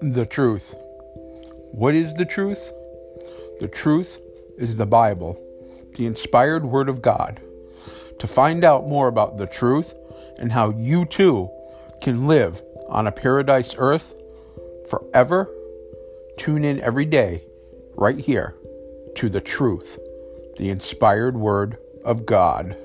[0.00, 0.76] The truth.
[1.72, 2.72] What is the truth?
[3.58, 4.20] The truth
[4.56, 5.42] is the Bible,
[5.96, 7.40] the inspired Word of God.
[8.20, 9.92] To find out more about the truth
[10.38, 11.50] and how you too
[12.00, 14.14] can live on a paradise earth
[14.88, 15.50] forever,
[16.36, 17.42] tune in every day
[17.96, 18.54] right here
[19.16, 19.98] to the truth,
[20.58, 22.76] the inspired Word of God.